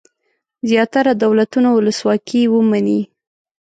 زیاتره 0.69 1.11
دولتونه 1.23 1.69
ولسواکي 1.71 2.41
ومني. 2.53 2.99